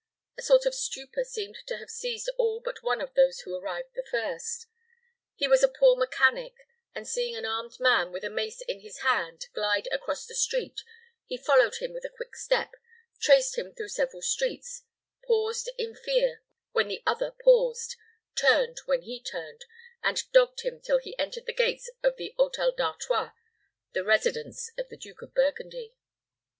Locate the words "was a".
5.47-5.67